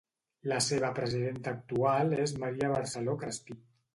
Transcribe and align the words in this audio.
La 0.51 0.61
seva 0.67 0.89
presidenta 0.99 1.53
actual 1.57 2.17
és 2.23 2.35
Maria 2.45 2.73
Barceló 2.75 3.17
Crespí. 3.25 3.61